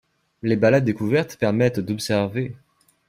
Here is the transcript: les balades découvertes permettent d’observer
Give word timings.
les 0.41 0.55
balades 0.55 0.81
découvertes 0.83 1.37
permettent 1.37 1.79
d’observer 1.79 2.55